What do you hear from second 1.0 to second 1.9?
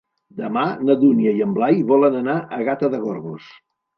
Dúnia i en Blai